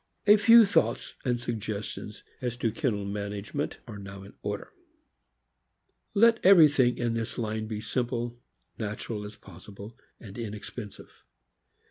[0.25, 4.73] A few thoughts and suggestions as to kennel manage ment are now in order.
[6.15, 8.39] Let everything in this line be simple,
[8.79, 11.23] natural as possible, and inexpensive.